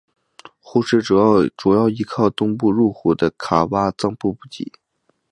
[0.59, 1.15] 湖水主
[1.75, 4.71] 要依靠东部入湖的卡挖臧布补给。